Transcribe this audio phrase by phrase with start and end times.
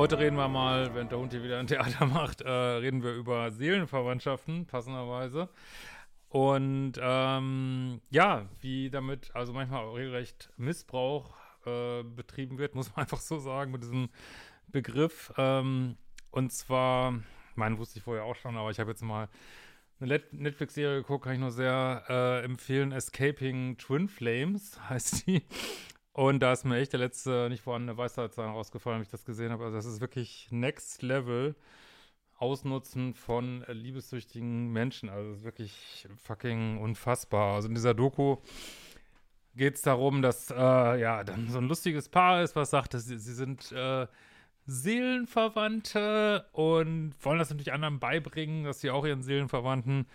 [0.00, 3.12] Heute reden wir mal, wenn der Hund hier wieder ein Theater macht, äh, reden wir
[3.12, 5.50] über Seelenverwandtschaften, passenderweise.
[6.30, 11.34] Und ähm, ja, wie damit, also manchmal auch regelrecht Missbrauch
[11.66, 14.08] äh, betrieben wird, muss man einfach so sagen, mit diesem
[14.68, 15.34] Begriff.
[15.36, 15.98] Ähm,
[16.30, 17.20] und zwar,
[17.50, 19.28] ich meine, wusste ich vorher auch schon, aber ich habe jetzt mal
[20.00, 22.92] eine Netflix-Serie geguckt, kann ich nur sehr äh, empfehlen.
[22.92, 25.42] Escaping Twin Flames heißt die.
[26.12, 29.52] Und da ist mir echt der letzte nicht vorhandene Weisheitszahn rausgefallen, wenn ich das gesehen
[29.52, 29.64] habe.
[29.64, 31.54] Also das ist wirklich Next Level
[32.38, 35.10] Ausnutzen von liebessüchtigen Menschen.
[35.10, 37.56] Also das ist wirklich fucking unfassbar.
[37.56, 38.38] Also in dieser Doku
[39.54, 43.04] geht es darum, dass äh, ja dann so ein lustiges Paar ist, was sagt, dass
[43.04, 44.06] sie, sie sind äh,
[44.66, 50.06] Seelenverwandte und wollen das natürlich anderen beibringen, dass sie auch ihren Seelenverwandten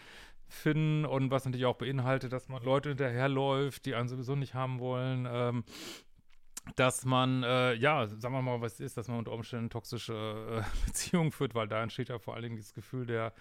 [0.47, 4.79] finden und was natürlich auch beinhaltet, dass man Leute hinterherläuft, die einen sowieso nicht haben
[4.79, 5.63] wollen, ähm,
[6.75, 10.85] dass man, äh, ja, sagen wir mal, was ist, dass man unter Umständen toxische äh,
[10.87, 13.33] Beziehungen führt, weil da entsteht ja vor allen Dingen dieses Gefühl der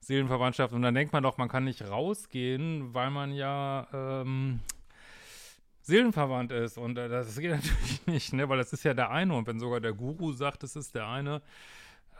[0.00, 4.60] Seelenverwandtschaft und dann denkt man doch, man kann nicht rausgehen, weil man ja, ähm,
[5.84, 6.78] seelenverwandt ist.
[6.78, 8.48] Und äh, das geht natürlich nicht, ne?
[8.48, 9.34] Weil das ist ja der eine.
[9.34, 11.42] Und wenn sogar der Guru sagt, es ist der eine,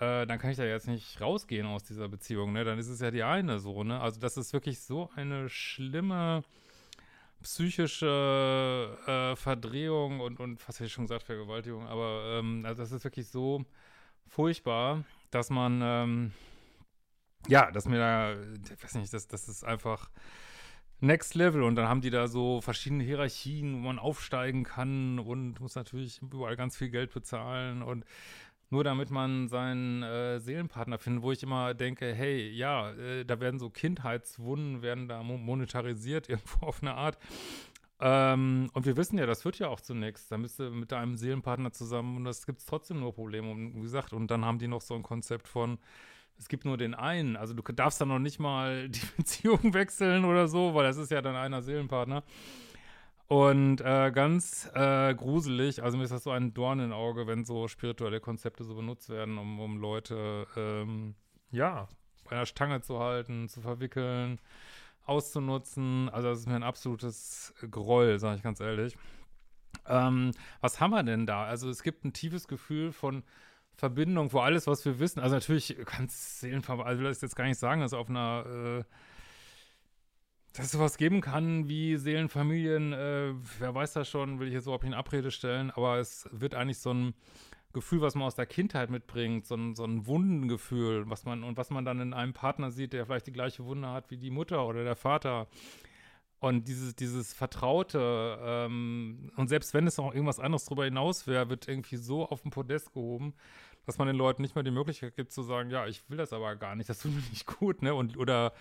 [0.01, 2.65] äh, dann kann ich da jetzt nicht rausgehen aus dieser Beziehung, ne?
[2.65, 4.01] Dann ist es ja die eine so, ne?
[4.01, 6.43] Also das ist wirklich so eine schlimme
[7.43, 12.91] psychische äh, Verdrehung und, und was hätte ich schon gesagt, Vergewaltigung, aber ähm, also das
[12.93, 13.65] ist wirklich so
[14.27, 16.33] furchtbar, dass man ähm,
[17.49, 20.11] ja, dass mir da, ich weiß nicht, das, das ist einfach
[21.01, 25.61] Next Level und dann haben die da so verschiedene Hierarchien, wo man aufsteigen kann und
[25.61, 28.05] muss natürlich überall ganz viel Geld bezahlen und
[28.75, 33.39] nur damit man seinen äh, Seelenpartner findet, wo ich immer denke, hey, ja, äh, da
[33.39, 37.17] werden so Kindheitswunden, werden da mo monetarisiert irgendwo auf eine Art.
[38.01, 40.33] Ähm, und wir wissen ja, das wird ja auch zunächst.
[40.33, 43.49] Da bist du mit deinem Seelenpartner zusammen und das gibt es trotzdem nur Probleme.
[43.49, 45.79] Und wie gesagt, und dann haben die noch so ein Konzept von,
[46.37, 47.37] es gibt nur den einen.
[47.37, 51.13] Also du darfst dann noch nicht mal die Beziehung wechseln oder so, weil das ist
[51.13, 52.25] ja dann einer Seelenpartner.
[53.27, 57.45] Und äh, ganz äh, gruselig, also mir ist das so ein Dorn im Auge, wenn
[57.45, 61.15] so spirituelle Konzepte so benutzt werden, um, um Leute, ähm,
[61.51, 61.89] ja,
[62.25, 64.41] bei einer Stange zu halten, zu verwickeln,
[65.05, 66.09] auszunutzen.
[66.11, 68.97] Also das ist mir ein absolutes Groll, sage ich ganz ehrlich.
[69.87, 71.45] Ähm, was haben wir denn da?
[71.45, 73.25] Also es gibt ein tiefes Gefühl von
[73.77, 77.45] Verbindung, wo alles, was wir wissen, also natürlich es Seelenverwandte, also will ich jetzt gar
[77.45, 78.85] nicht sagen, dass auf einer, äh,
[80.55, 84.65] dass es sowas geben kann wie Seelenfamilien, äh, wer weiß das schon, will ich jetzt
[84.65, 87.15] überhaupt nicht in Abrede stellen, aber es wird eigentlich so ein
[87.73, 91.57] Gefühl, was man aus der Kindheit mitbringt, so ein, so ein Wundengefühl, was man, und
[91.57, 94.31] was man dann in einem Partner sieht, der vielleicht die gleiche Wunde hat wie die
[94.31, 95.49] Mutter oder der Vater.
[96.39, 101.49] Und dieses, dieses Vertraute, ähm, und selbst wenn es noch irgendwas anderes darüber hinaus wäre,
[101.49, 103.35] wird irgendwie so auf den Podest gehoben,
[103.87, 106.33] dass man den Leuten nicht mal die Möglichkeit gibt zu sagen, ja, ich will das
[106.33, 107.93] aber gar nicht, das tut mir nicht gut, ne?
[107.93, 108.53] Und oder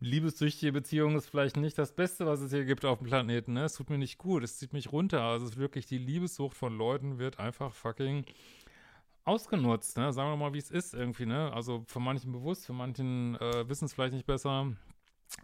[0.00, 3.64] liebessüchtige Beziehung ist vielleicht nicht das Beste, was es hier gibt auf dem Planeten, ne?
[3.64, 5.22] Es tut mir nicht gut, es zieht mich runter.
[5.22, 8.24] Also es ist wirklich die Liebessucht von Leuten wird einfach fucking
[9.24, 10.12] ausgenutzt, ne?
[10.12, 11.52] Sagen wir mal, wie es ist irgendwie, ne?
[11.52, 14.72] Also für manchen bewusst, für manchen äh, wissen es vielleicht nicht besser.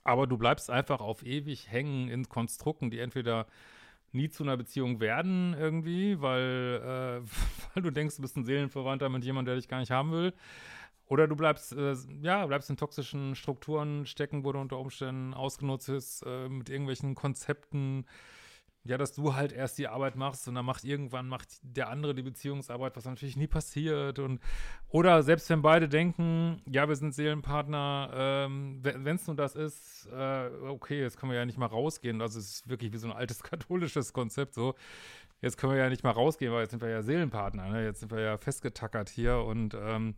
[0.04, 3.46] Aber du bleibst einfach auf ewig hängen in Konstrukten, die entweder
[4.12, 7.28] nie zu einer Beziehung werden irgendwie, weil, äh,
[7.74, 10.32] weil du denkst, du bist ein Seelenverwandter mit jemandem, der dich gar nicht haben will.
[11.08, 15.86] Oder du bleibst, äh, ja, bleibst in toxischen Strukturen stecken, wo du unter Umständen ausgenutzt
[15.86, 18.06] bist, äh, mit irgendwelchen Konzepten,
[18.88, 22.14] ja, dass du halt erst die Arbeit machst und dann macht irgendwann macht der andere
[22.14, 24.40] die Beziehungsarbeit, was natürlich nie passiert und
[24.88, 30.08] oder selbst wenn beide denken, ja, wir sind Seelenpartner, ähm, wenn es nur das ist,
[30.12, 32.20] äh, okay, jetzt können wir ja nicht mal rausgehen.
[32.20, 34.74] Also es ist wirklich wie so ein altes katholisches Konzept so.
[35.42, 37.84] Jetzt können wir ja nicht mal rausgehen, weil jetzt sind wir ja Seelenpartner, ne?
[37.84, 40.14] Jetzt sind wir ja festgetackert hier und ähm,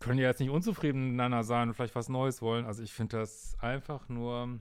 [0.00, 2.64] können ja jetzt nicht unzufrieden miteinander sein und vielleicht was Neues wollen.
[2.64, 4.58] Also ich finde das einfach nur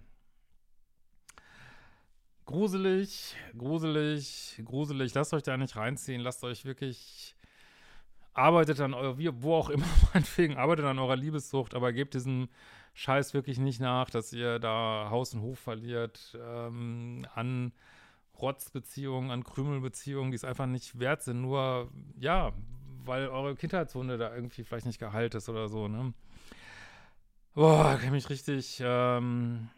[2.47, 5.13] gruselig, gruselig, gruselig.
[5.13, 6.21] Lasst euch da nicht reinziehen.
[6.21, 7.35] Lasst euch wirklich,
[8.33, 12.49] arbeitet an eurer, wo auch immer, meinetwegen, arbeitet an eurer Liebessucht, aber gebt diesen
[12.95, 17.73] Scheiß wirklich nicht nach, dass ihr da Haus und Hof verliert ähm, an
[18.39, 21.41] Rotzbeziehungen, an Krümelbeziehungen, die es einfach nicht wert sind.
[21.41, 22.53] Nur, ja,
[23.03, 26.13] weil eure Kindheitswunde da irgendwie vielleicht nicht geheilt ist oder so, ne?
[27.53, 29.69] Boah, kann ich mich richtig, ähm,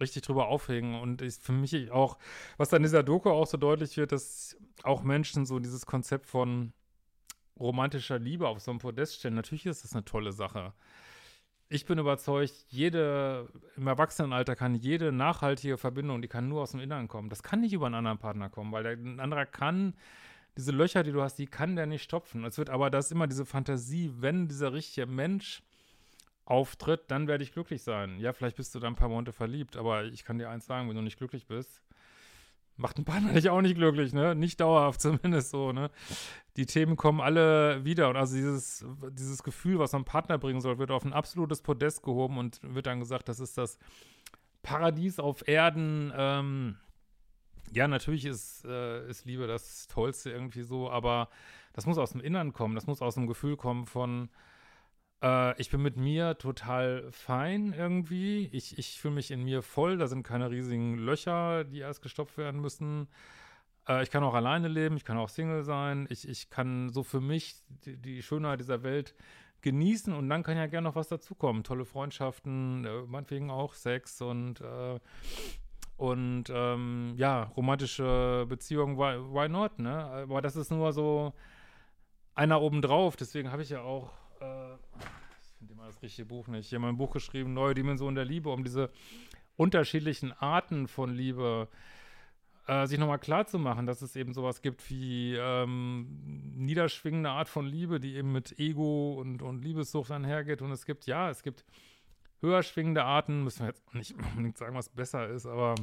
[0.00, 1.00] richtig drüber aufregen.
[1.00, 2.18] Und ist für mich auch,
[2.56, 6.26] was dann in dieser Doku auch so deutlich wird, dass auch Menschen so dieses Konzept
[6.26, 6.72] von
[7.58, 9.34] romantischer Liebe auf so einem Podest stellen.
[9.34, 10.72] Natürlich ist das eine tolle Sache.
[11.70, 16.80] Ich bin überzeugt, jede, im Erwachsenenalter kann jede nachhaltige Verbindung, die kann nur aus dem
[16.80, 17.28] Inneren kommen.
[17.28, 19.94] Das kann nicht über einen anderen Partner kommen, weil der, ein anderer kann
[20.56, 22.44] diese Löcher, die du hast, die kann der nicht stopfen.
[22.44, 25.62] Es wird aber, das immer diese Fantasie, wenn dieser richtige Mensch
[26.48, 28.18] auftritt, dann werde ich glücklich sein.
[28.18, 30.88] Ja, vielleicht bist du dann ein paar Monate verliebt, aber ich kann dir eins sagen,
[30.88, 31.82] wenn du nicht glücklich bist,
[32.76, 34.34] macht ein Partner dich auch nicht glücklich, ne?
[34.34, 35.90] Nicht dauerhaft zumindest so, ne?
[36.56, 40.78] Die Themen kommen alle wieder und also dieses, dieses Gefühl, was ein Partner bringen soll,
[40.78, 43.78] wird auf ein absolutes Podest gehoben und wird dann gesagt, das ist das
[44.62, 46.12] Paradies auf Erden.
[46.16, 46.76] Ähm,
[47.72, 51.28] ja, natürlich ist, äh, ist Liebe das Tollste irgendwie so, aber
[51.74, 54.30] das muss aus dem Innern kommen, das muss aus dem Gefühl kommen von,
[55.22, 58.48] äh, ich bin mit mir total fein irgendwie.
[58.52, 59.98] Ich, ich fühle mich in mir voll.
[59.98, 63.08] Da sind keine riesigen Löcher, die erst gestopft werden müssen.
[63.88, 64.96] Äh, ich kann auch alleine leben.
[64.96, 66.06] Ich kann auch Single sein.
[66.10, 69.14] Ich, ich kann so für mich die, die Schönheit dieser Welt
[69.60, 71.64] genießen und dann kann ja gerne noch was dazukommen.
[71.64, 75.00] Tolle Freundschaften, äh, meinetwegen auch Sex und äh,
[75.96, 80.04] und ähm, ja, romantische Beziehungen, why, why not, ne?
[80.04, 81.32] Aber das ist nur so
[82.36, 84.74] einer obendrauf, deswegen habe ich ja auch äh,
[85.42, 86.66] ich finde immer das richtige Buch nicht.
[86.66, 88.90] Ich habe ein Buch geschrieben, Neue Dimensionen der Liebe, um diese
[89.56, 91.68] unterschiedlichen Arten von Liebe
[92.66, 96.06] äh, sich nochmal klar zu machen, dass es eben sowas gibt wie ähm,
[96.56, 100.62] niederschwingende Art von Liebe, die eben mit Ego und, und Liebessucht einhergeht.
[100.62, 101.64] Und es gibt, ja, es gibt
[102.40, 105.74] höher schwingende Arten, müssen wir jetzt nicht unbedingt sagen, was besser ist, aber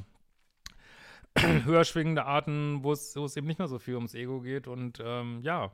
[1.40, 5.40] höher schwingende Arten, wo es eben nicht mehr so viel ums Ego geht und ähm,
[5.42, 5.72] ja,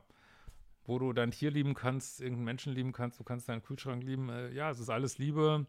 [0.86, 4.28] wo du dein Tier lieben kannst, irgendeinen Menschen lieben kannst, du kannst deinen Kühlschrank lieben.
[4.28, 5.66] Äh, ja, es ist alles Liebe.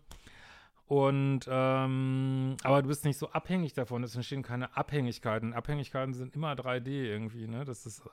[0.86, 4.04] Und, ähm, aber du bist nicht so abhängig davon.
[4.04, 5.54] Es entstehen keine Abhängigkeiten.
[5.54, 7.63] Abhängigkeiten sind immer 3D irgendwie, ne?
[7.63, 8.04] Das ist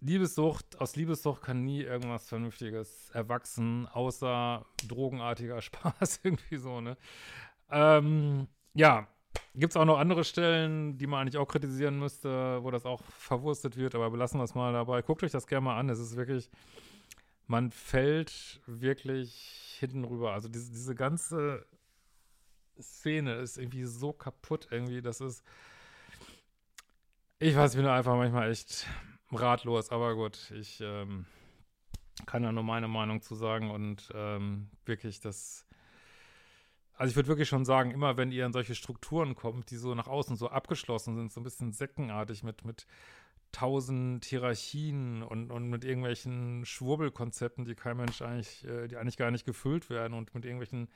[0.00, 6.96] Liebessucht, aus Liebessucht kann nie irgendwas Vernünftiges erwachsen, außer drogenartiger Spaß, irgendwie so, ne?
[7.70, 9.08] Ähm, ja,
[9.54, 13.02] Gibt es auch noch andere Stellen, die man eigentlich auch kritisieren müsste, wo das auch
[13.02, 15.02] verwurstet wird, aber belassen wir es mal dabei.
[15.02, 15.88] Guckt euch das gerne mal an.
[15.88, 16.50] Es ist wirklich,
[17.48, 20.32] man fällt wirklich hinten rüber.
[20.32, 21.66] Also diese, diese ganze
[22.80, 25.02] Szene ist irgendwie so kaputt irgendwie.
[25.02, 25.44] Das ist,
[27.40, 28.86] ich weiß, ich bin einfach manchmal echt
[29.32, 31.26] ratlos, aber gut, ich ähm,
[32.26, 35.66] kann da nur meine Meinung zu sagen und ähm, wirklich, das
[37.00, 39.94] also ich würde wirklich schon sagen, immer wenn ihr in solche Strukturen kommt, die so
[39.94, 42.86] nach außen so abgeschlossen sind, so ein bisschen säckenartig mit, mit
[43.52, 49.30] tausend Hierarchien und, und mit irgendwelchen Schwurbelkonzepten, die kein Mensch eigentlich, äh, die eigentlich gar
[49.30, 50.88] nicht gefüllt werden und mit irgendwelchen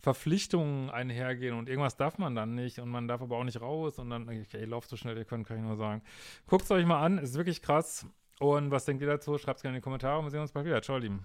[0.00, 4.00] Verpflichtungen einhergehen und irgendwas darf man dann nicht und man darf aber auch nicht raus
[4.00, 6.02] und dann, okay, lauft so schnell ihr könnt, kann ich nur sagen.
[6.48, 8.04] Guckt es euch mal an, ist wirklich krass.
[8.40, 9.38] Und was denkt ihr dazu?
[9.38, 10.82] Schreibt es gerne in die Kommentare und wir sehen uns bald wieder.
[10.82, 11.24] Ciao, Lieben.